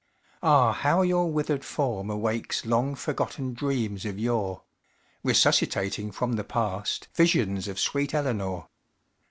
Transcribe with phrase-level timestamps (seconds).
[0.41, 4.63] Ah, how your withered form awakes Long forgotten dreams of yore
[5.23, 8.65] Resuscitating from the past Visions of sweet Eleanor!